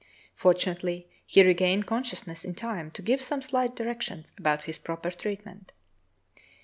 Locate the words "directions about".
3.75-4.63